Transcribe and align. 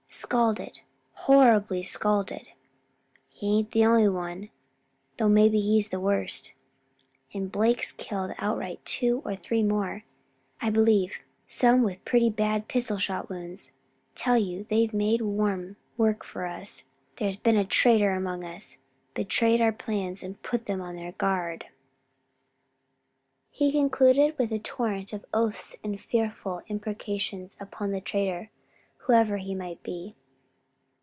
"Scalded; 0.13 0.81
horribly 1.13 1.81
scalded." 1.83 2.49
"He 3.29 3.57
ain't 3.59 3.71
the 3.71 3.85
only 3.85 4.09
one, 4.09 4.49
though 5.17 5.29
maybe 5.29 5.59
he's 5.61 5.87
the 5.87 6.01
worst. 6.01 6.53
And 7.33 7.49
Blake's 7.51 7.93
killed 7.93 8.33
outright; 8.37 8.83
two 8.85 9.21
or 9.25 9.35
three 9.37 9.63
more, 9.63 10.03
I 10.61 10.69
believe; 10.69 11.19
some 11.47 11.81
with 11.81 12.03
pretty 12.03 12.29
bad 12.29 12.67
pistol 12.67 12.97
shot 12.97 13.29
wounds. 13.29 13.71
Tell 14.13 14.35
you 14.37 14.65
they 14.69 14.89
made 14.91 15.21
warm 15.21 15.77
work 15.97 16.25
for 16.25 16.45
us. 16.45 16.83
There's 17.15 17.37
been 17.37 17.57
a 17.57 17.65
traitor 17.65 18.11
among 18.11 18.43
us; 18.43 18.77
betrayed 19.13 19.61
our 19.61 19.71
plans 19.73 20.23
and 20.23 20.41
put 20.43 20.69
'em 20.69 20.81
on 20.81 20.97
their 20.97 21.13
guard." 21.13 21.67
He 23.49 23.71
concluded 23.71 24.37
with 24.37 24.51
a 24.51 24.59
torrent 24.59 25.13
of 25.13 25.25
oaths 25.33 25.77
and 25.85 25.99
fearful 25.99 26.63
imprecations 26.67 27.55
upon 27.61 27.91
the 27.91 28.01
traitor, 28.01 28.49
whoever 29.05 29.37
he 29.37 29.55
might 29.55 29.81
be. 29.81 30.15